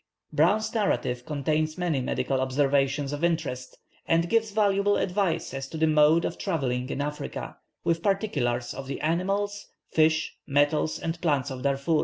[0.33, 3.77] Browne's narrative contains many medical observations of interest,
[4.07, 8.87] and gives valuable advice as to the mode of travelling in Africa, with particulars of
[8.87, 11.99] the animals, fish, metals, and plants of Darfur.